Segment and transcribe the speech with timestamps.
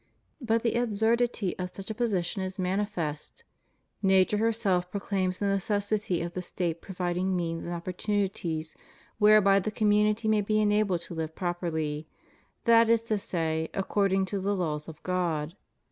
[0.41, 3.43] But the absurdity of such a position is manifest.
[4.01, 8.75] Nature herself proclaims the necessity of the State provid ing means and opportunities
[9.19, 12.07] whereby the community may be enabled to live properly,
[12.65, 15.53] that is to say, according to the laws of God.